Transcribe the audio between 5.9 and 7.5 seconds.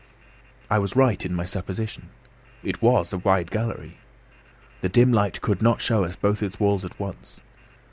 us both its walls at once.